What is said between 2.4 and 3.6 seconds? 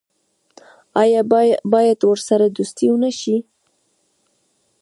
دوستي ونشي؟